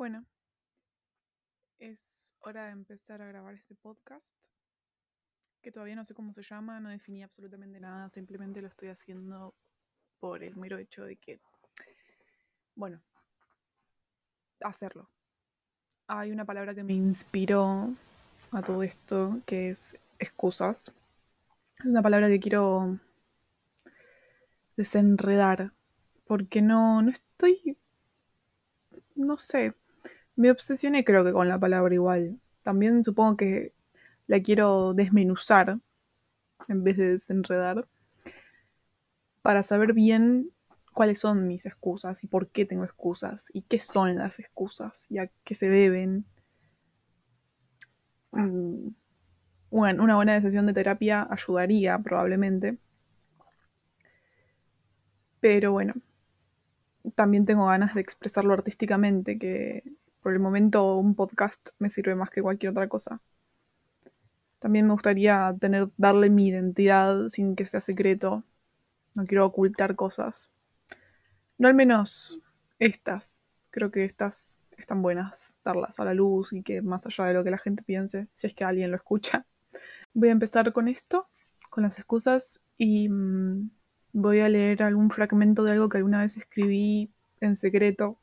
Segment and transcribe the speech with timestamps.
[0.00, 0.24] Bueno,
[1.78, 4.34] es hora de empezar a grabar este podcast,
[5.60, 9.54] que todavía no sé cómo se llama, no definí absolutamente nada, simplemente lo estoy haciendo
[10.18, 11.38] por el mero hecho de que,
[12.74, 13.02] bueno,
[14.62, 15.10] hacerlo.
[16.06, 17.94] Hay una palabra que me inspiró
[18.52, 20.94] a todo esto, que es excusas.
[21.78, 22.98] Es una palabra que quiero
[24.78, 25.74] desenredar,
[26.24, 27.76] porque no, no estoy,
[29.14, 29.74] no sé,
[30.40, 32.40] me obsesioné creo que con la palabra igual.
[32.64, 33.74] También supongo que
[34.26, 35.78] la quiero desmenuzar
[36.68, 37.86] en vez de desenredar
[39.42, 40.50] para saber bien
[40.94, 45.18] cuáles son mis excusas y por qué tengo excusas y qué son las excusas y
[45.18, 46.24] a qué se deben.
[48.32, 48.88] Mm,
[49.70, 52.78] bueno, una buena sesión de terapia ayudaría probablemente.
[55.40, 55.94] Pero bueno,
[57.14, 59.82] también tengo ganas de expresarlo artísticamente, que
[60.22, 63.20] por el momento un podcast me sirve más que cualquier otra cosa.
[64.58, 68.44] También me gustaría tener, darle mi identidad sin que sea secreto.
[69.14, 70.50] No quiero ocultar cosas.
[71.58, 72.40] No al menos
[72.78, 73.44] estas.
[73.70, 77.44] Creo que estas están buenas, darlas a la luz y que más allá de lo
[77.44, 79.46] que la gente piense, si es que alguien lo escucha.
[80.12, 81.28] Voy a empezar con esto,
[81.70, 83.70] con las excusas, y mm,
[84.12, 88.19] voy a leer algún fragmento de algo que alguna vez escribí en secreto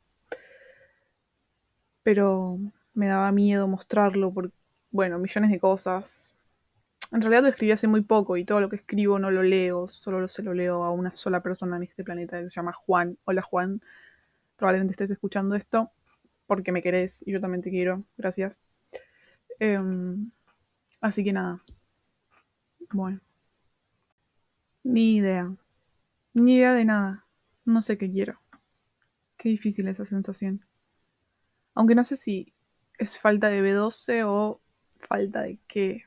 [2.08, 2.58] pero
[2.94, 4.50] me daba miedo mostrarlo por,
[4.90, 6.34] bueno, millones de cosas.
[7.12, 9.88] En realidad lo escribí hace muy poco y todo lo que escribo no lo leo,
[9.88, 13.18] solo se lo leo a una sola persona en este planeta que se llama Juan.
[13.24, 13.82] Hola Juan,
[14.56, 15.90] probablemente estés escuchando esto
[16.46, 18.58] porque me querés y yo también te quiero, gracias.
[19.58, 20.30] Em,
[21.02, 21.62] así que nada.
[22.90, 23.20] Bueno.
[24.82, 25.54] Ni idea.
[26.32, 27.26] Ni idea de nada.
[27.66, 28.40] No sé qué quiero.
[29.36, 30.64] Qué difícil esa sensación.
[31.78, 32.52] Aunque no sé si
[32.98, 34.60] es falta de B12 o
[34.98, 36.06] falta de qué.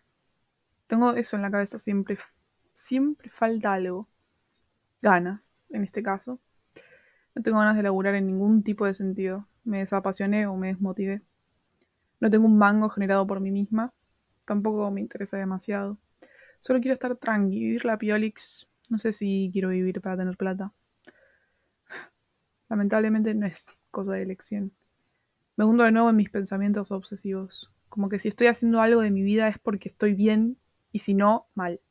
[0.87, 2.17] Tengo eso en la cabeza siempre.
[2.73, 4.09] Siempre falta algo.
[5.01, 6.41] Ganas, en este caso.
[7.33, 9.47] No tengo ganas de laburar en ningún tipo de sentido.
[9.63, 11.21] Me desapasioné o me desmotivé.
[12.19, 13.93] No tengo un mango generado por mí misma.
[14.43, 15.97] Tampoco me interesa demasiado.
[16.59, 18.67] Solo quiero estar tranqui, vivir la piolix.
[18.89, 20.73] No sé si quiero vivir para tener plata.
[22.67, 24.73] Lamentablemente no es cosa de elección
[25.56, 27.72] me hundo de nuevo en mis pensamientos obsesivos.
[27.89, 30.57] Como que si estoy haciendo algo de mi vida es porque estoy bien
[30.91, 31.81] y si no, mal.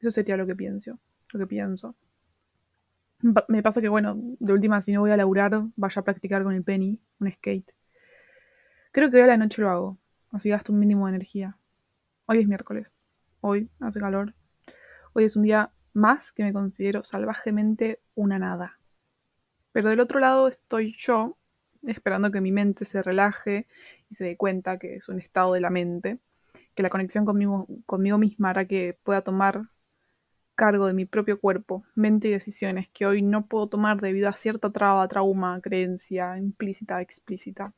[0.00, 0.98] Eso sería lo que pienso.
[1.32, 1.94] Lo que pienso.
[3.48, 6.54] Me pasa que, bueno, de última, si no voy a laburar, vaya a practicar con
[6.54, 7.74] el penny, un skate.
[8.92, 9.98] Creo que hoy a la noche lo hago,
[10.30, 11.58] así gasto un mínimo de energía.
[12.26, 13.04] Hoy es miércoles.
[13.40, 14.34] Hoy hace calor.
[15.12, 18.80] Hoy es un día más que me considero salvajemente una nada.
[19.72, 21.36] Pero del otro lado estoy yo,
[21.86, 23.66] esperando que mi mente se relaje
[24.10, 26.18] y se dé cuenta que es un estado de la mente,
[26.74, 29.68] que la conexión conmigo, conmigo misma hará que pueda tomar
[30.54, 34.36] cargo de mi propio cuerpo, mente y decisiones que hoy no puedo tomar debido a
[34.36, 37.72] cierta traba, trauma, creencia implícita, explícita.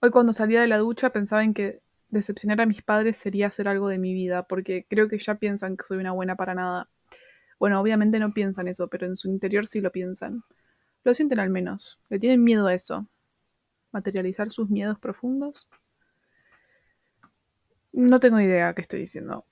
[0.00, 3.68] Hoy cuando salía de la ducha pensaba en que decepcionar a mis padres sería hacer
[3.68, 6.88] algo de mi vida, porque creo que ya piensan que soy una buena para nada.
[7.58, 10.42] Bueno, obviamente no piensan eso, pero en su interior sí lo piensan.
[11.04, 12.00] Lo sienten al menos.
[12.08, 13.06] Le tienen miedo a eso.
[13.92, 15.68] ¿Materializar sus miedos profundos?
[17.92, 19.44] No tengo idea qué estoy diciendo.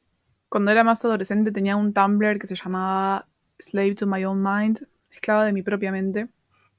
[0.49, 4.89] Cuando era más adolescente tenía un Tumblr que se llamaba Slave to My Own Mind,
[5.11, 6.29] esclava de mi propia mente.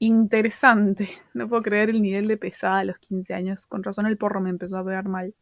[0.00, 1.08] Interesante.
[1.34, 3.66] No puedo creer el nivel de pesada a los 15 años.
[3.66, 5.34] Con razón el porro me empezó a pegar mal.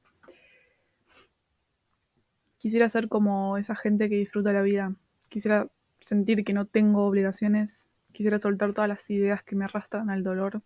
[2.58, 4.94] Quisiera ser como esa gente que disfruta la vida.
[5.30, 5.68] Quisiera
[6.00, 10.62] sentir que no tengo obligaciones Quisiera soltar todas las ideas que me arrastran al dolor.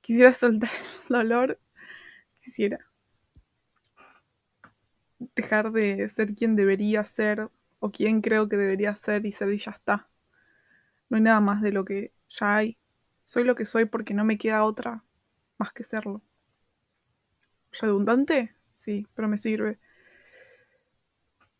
[0.00, 0.70] Quisiera soltar
[1.10, 1.60] el dolor.
[2.40, 2.78] Quisiera
[5.34, 7.48] dejar de ser quien debería ser
[7.78, 10.08] o quien creo que debería ser y ser y ya está.
[11.08, 12.78] No hay nada más de lo que ya hay.
[13.24, 15.04] Soy lo que soy porque no me queda otra
[15.58, 16.22] más que serlo.
[17.80, 18.56] ¿Redundante?
[18.72, 19.78] Sí, pero me sirve.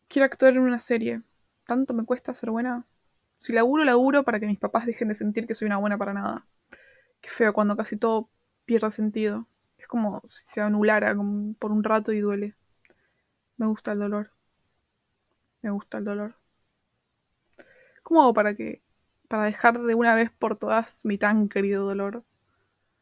[0.09, 1.21] Quiero actuar en una serie.
[1.65, 2.85] ¿Tanto me cuesta ser buena?
[3.39, 6.13] Si laburo, laburo para que mis papás dejen de sentir que soy una buena para
[6.13, 6.45] nada.
[7.21, 8.29] Qué feo cuando casi todo
[8.65, 9.47] pierde sentido.
[9.77, 11.15] Es como si se anulara
[11.59, 12.55] por un rato y duele.
[13.57, 14.31] Me gusta el dolor.
[15.61, 16.35] Me gusta el dolor.
[18.03, 18.81] ¿Cómo hago para que
[19.27, 22.23] para dejar de una vez por todas mi tan querido dolor?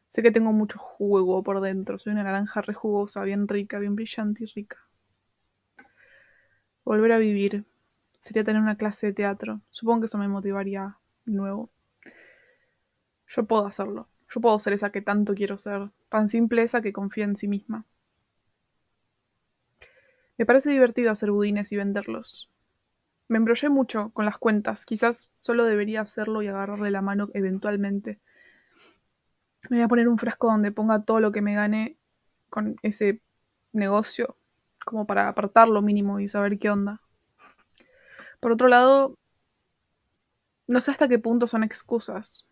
[0.08, 1.98] Sé que tengo mucho jugo por dentro.
[1.98, 4.78] Soy una naranja rejugosa, bien rica, bien brillante y rica.
[6.84, 7.64] Volver a vivir,
[8.26, 9.60] sería tener una clase de teatro.
[9.70, 11.70] Supongo que eso me motivaría nuevo.
[13.28, 14.08] Yo puedo hacerlo.
[14.28, 17.46] Yo puedo ser esa que tanto quiero ser, tan simple esa que confía en sí
[17.46, 17.84] misma.
[20.36, 22.50] Me parece divertido hacer budines y venderlos.
[23.28, 28.20] Me embrollé mucho con las cuentas, quizás solo debería hacerlo y agarrarle la mano eventualmente.
[29.70, 31.96] Me voy a poner un frasco donde ponga todo lo que me gane
[32.50, 33.22] con ese
[33.72, 34.36] negocio,
[34.84, 37.00] como para apartarlo mínimo y saber qué onda.
[38.40, 39.14] Por otro lado,
[40.66, 42.48] no sé hasta qué punto son excusas,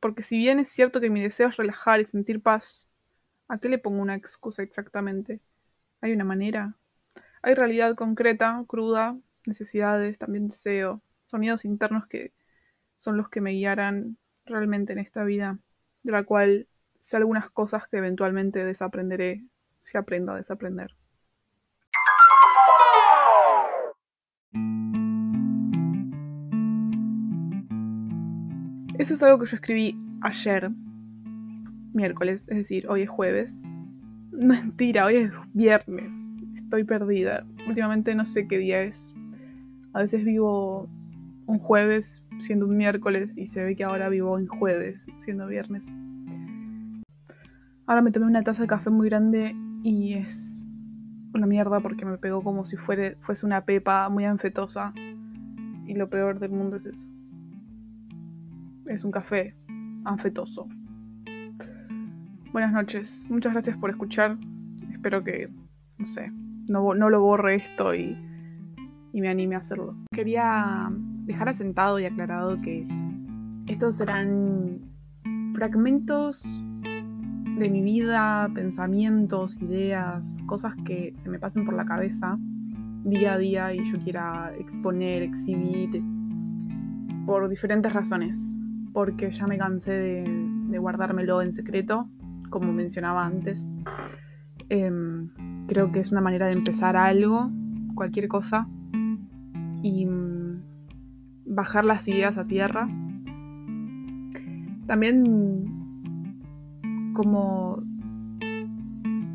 [0.00, 2.90] porque si bien es cierto que mi deseo es relajar y sentir paz,
[3.48, 5.40] ¿a qué le pongo una excusa exactamente?
[6.00, 6.76] ¿Hay una manera?
[7.42, 9.16] Hay realidad concreta, cruda,
[9.46, 12.32] necesidades, también deseo, sonidos internos que
[12.96, 15.58] son los que me guiarán realmente en esta vida,
[16.02, 16.68] de la cual
[17.00, 19.44] sé algunas cosas que eventualmente desaprenderé
[19.82, 20.96] si aprendo a desaprender.
[28.98, 30.70] Eso es algo que yo escribí ayer,
[31.92, 33.68] miércoles, es decir, hoy es jueves.
[34.30, 36.14] Mentira, hoy es viernes.
[36.54, 37.44] Estoy perdida.
[37.66, 39.16] Últimamente no sé qué día es.
[39.94, 40.88] A veces vivo
[41.46, 45.88] un jueves siendo un miércoles y se ve que ahora vivo en jueves siendo viernes.
[47.86, 50.64] Ahora me tomé una taza de café muy grande y es
[51.34, 54.94] una mierda porque me pegó como si fuese una pepa muy anfetosa.
[55.84, 57.13] Y lo peor del mundo es eso
[58.86, 59.54] es un café
[60.04, 60.68] anfetoso.
[62.52, 64.38] Buenas noches, muchas gracias por escuchar.
[64.92, 65.50] Espero que,
[65.98, 66.30] no sé,
[66.68, 68.16] no, lo borre esto y,
[69.12, 69.96] y me anime a hacerlo.
[70.12, 70.90] Quería
[71.26, 72.86] dejar asentado y aclarado que
[73.66, 74.80] estos serán
[75.54, 76.60] fragmentos
[77.58, 82.38] de mi vida, pensamientos, ideas, cosas que se me pasen por la cabeza
[83.04, 86.02] día a día y yo quiera exponer, exhibir,
[87.26, 88.56] por diferentes razones
[88.94, 92.08] porque ya me cansé de, guardármelo en secreto,
[92.48, 93.68] como mencionaba antes.
[94.68, 95.30] Em,
[95.66, 97.50] creo que es una manera de empezar algo,
[97.96, 98.68] cualquier cosa,
[99.82, 100.62] y mm,
[101.44, 102.88] bajar las ideas a tierra.
[104.86, 105.64] También
[107.14, 107.82] como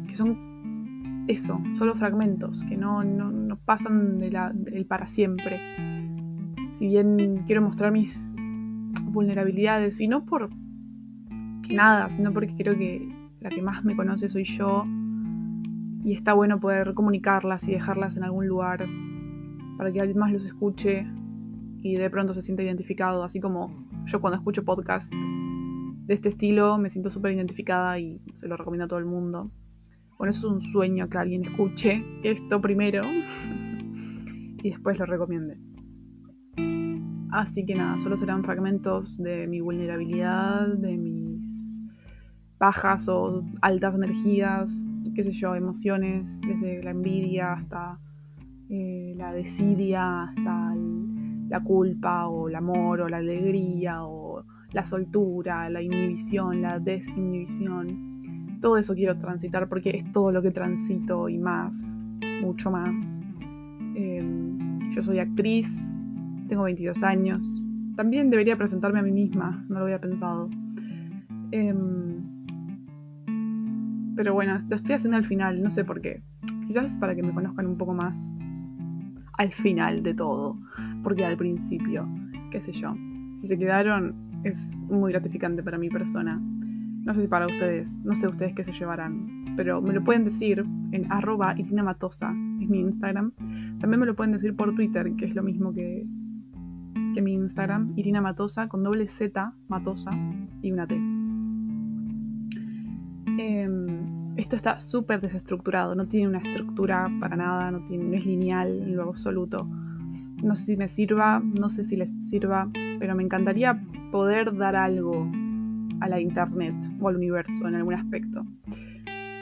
[0.07, 3.03] que son eso, solo fragmentos, que no,
[3.65, 5.59] pasan de la, del para siempre.
[6.71, 8.35] Si bien quiero mostrar mis,
[9.11, 10.49] vulnerabilidades y no por
[11.69, 13.07] nada, sino porque creo que
[13.39, 14.85] la que más me conoce soy yo
[16.03, 18.85] y está bueno poder comunicarlas y dejarlas en algún lugar
[19.77, 21.05] para que alguien más los escuche
[21.81, 26.77] y de pronto se sienta identificado, así como yo cuando escucho podcast de este estilo
[26.77, 29.51] me siento súper identificada y se lo recomiendo a todo el mundo.
[30.17, 33.03] Bueno, eso es un sueño que alguien escuche esto primero
[34.63, 35.68] y después lo recomiende.
[37.31, 41.81] Así que nada, solo serán fragmentos de mi vulnerabilidad, de mis
[42.57, 47.99] bajas o altas energías, qué sé yo, emociones, desde la envidia hasta
[48.69, 50.75] eh, la desidia, hasta
[51.49, 58.59] la culpa o el amor o la alegría o la soltura, la inhibición, la desinhibición.
[58.61, 61.97] Todo eso quiero transitar porque es todo lo que transito y más,
[62.41, 63.21] mucho más.
[63.95, 65.93] Em, yo soy actriz,
[66.49, 67.61] tengo 22 años.
[67.95, 70.49] También debería presentarme a mí misma, no lo había pensado.
[71.51, 72.09] Em,
[74.15, 76.21] pero bueno, lo estoy haciendo al final, no sé por qué.
[76.67, 78.33] Quizás para que me conozcan un poco más
[79.37, 80.59] al final de todo,
[81.03, 82.07] porque al principio,
[82.51, 82.93] qué sé yo.
[83.37, 84.13] Si se quedaron,
[84.43, 86.37] es muy gratificante para mi persona.
[86.37, 90.25] No sé si para ustedes, no sé ustedes qué se llevarán, pero me lo pueden
[90.25, 93.31] decir en arroba Irina es mi Instagram.
[93.79, 96.05] También me lo pueden decir por Twitter, que es lo mismo que,
[97.13, 100.11] que mi Instagram, Irina Matosa, con doble Z, Matosa
[100.61, 100.95] y una T.
[103.37, 108.25] Em, esto está súper desestructurado, no tiene una estructura para nada, no, tiene, no es
[108.25, 109.67] lineal en lo absoluto.
[110.43, 114.75] No sé si me sirva, no sé si les sirva, pero me encantaría poder dar
[114.75, 115.29] algo
[116.01, 118.45] a la internet o al universo en algún aspecto.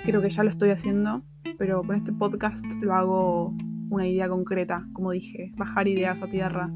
[0.06, 1.24] Creo que ya lo estoy haciendo,
[1.58, 3.54] pero con este podcast lo hago
[3.90, 6.72] una idea concreta, como dije, bajar ideas a tierra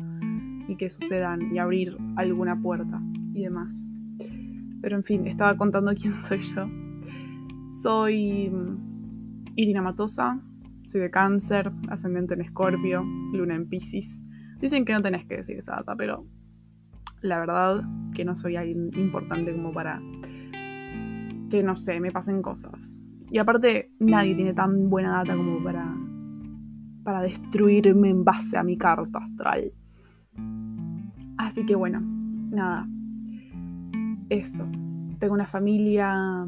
[0.67, 3.01] y que sucedan y abrir alguna puerta
[3.33, 3.85] y demás.
[4.81, 6.67] Pero en fin, estaba contando quién soy yo.
[7.81, 10.41] Soy mm, Irina Matosa,
[10.87, 13.03] soy de cáncer, ascendente en escorpio,
[13.33, 14.21] luna en piscis.
[14.59, 16.25] Dicen que no tenés que decir esa data, pero
[17.21, 20.01] la verdad que no soy alguien importante como para
[21.49, 22.97] que, no sé, me pasen cosas.
[23.29, 25.95] Y aparte, nadie tiene tan buena data como para,
[27.03, 29.71] para destruirme en base a mi carta astral.
[31.51, 32.87] Así que bueno, nada.
[34.29, 34.65] Eso.
[35.19, 36.47] tengo una familia.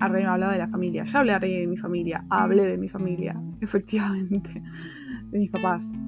[0.00, 1.04] Arriba hablaba de la familia.
[1.04, 2.26] Ya hablé de mi familia.
[2.28, 4.62] Hablé de mi familia, efectivamente.
[5.30, 5.98] De mis papás.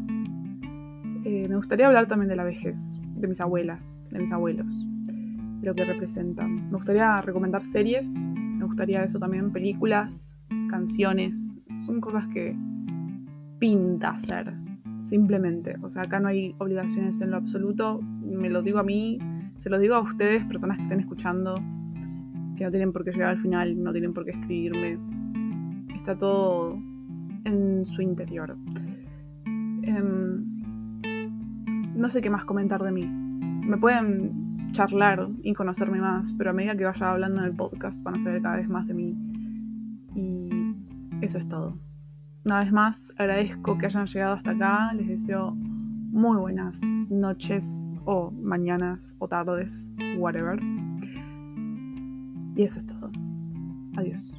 [1.25, 5.67] Eh, me gustaría hablar también de la vejez, de mis abuelas, de mis abuelos, de
[5.67, 6.67] lo que representan.
[6.67, 10.37] Me gustaría recomendar series, me gustaría eso también, películas,
[10.69, 11.57] canciones.
[11.87, 12.55] Son cosas que
[13.59, 14.53] pinta hacer,
[15.07, 15.77] simplemente.
[15.83, 18.01] O sea, acá no hay obligaciones en lo absoluto.
[18.03, 19.19] Me lo digo a mí,
[19.59, 21.55] se lo digo a ustedes, personas que estén escuchando,
[22.57, 24.99] que no tienen por qué llegar al final, no tienen por qué escribirme.
[25.95, 26.79] Está todo
[27.45, 28.57] en su interior.
[29.83, 30.45] Em,
[31.95, 33.07] no sé qué más comentar de mí.
[33.07, 38.03] Me pueden charlar y conocerme más, pero a medida que vaya hablando en el podcast
[38.03, 39.17] van a saber cada vez más de mí.
[40.15, 40.75] Y
[41.25, 41.79] eso es todo.
[42.47, 44.95] Una vez más, agradezco que hayan llegado hasta acá.
[44.95, 50.57] Les deseo muy buenas noches o mañanas o tardes, whatever.
[52.55, 53.11] Y eso es todo.
[53.97, 54.33] Adiós.